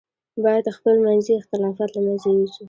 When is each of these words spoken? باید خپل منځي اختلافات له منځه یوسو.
باید 0.43 0.67
خپل 0.77 0.95
منځي 1.05 1.33
اختلافات 1.35 1.89
له 1.93 2.01
منځه 2.05 2.27
یوسو. 2.37 2.59